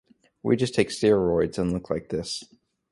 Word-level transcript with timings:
We 0.41 0.55
just 0.55 0.73
take 0.73 0.89
steroids 0.89 1.59
and 1.59 1.71
look 1.71 1.91
like 1.91 2.09
this. 2.09 2.43